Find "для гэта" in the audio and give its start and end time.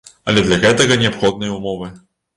0.47-0.87